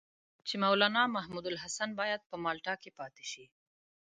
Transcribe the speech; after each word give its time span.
چې 0.47 0.55
مولنا 0.63 1.03
محمودالحسن 1.15 1.89
باید 2.01 2.21
په 2.29 2.35
مالټا 2.43 2.73
کې 2.81 2.91
پاتې 2.99 3.23
شي. 3.31 3.45